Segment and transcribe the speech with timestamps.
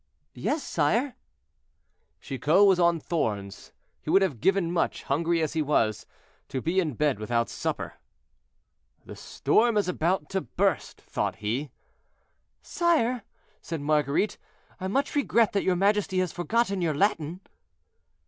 [0.33, 1.13] "Yes, sire."
[2.21, 6.07] Chicot was on thorns; he would have given much, hungry as he was,
[6.49, 7.99] to be in bed without supper.
[9.05, 11.69] "The storm is about to burst," thought he.
[12.63, 13.21] "Sire,"
[13.61, 14.39] said Marguerite,
[14.79, 17.41] "I much regret that your majesty has forgotten your Latin."